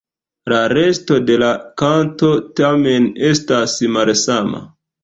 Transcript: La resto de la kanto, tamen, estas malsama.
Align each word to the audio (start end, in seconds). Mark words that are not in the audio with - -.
La 0.53 0.61
resto 0.71 1.17
de 1.27 1.35
la 1.43 1.51
kanto, 1.83 2.33
tamen, 2.63 3.09
estas 3.35 3.79
malsama. 3.99 4.69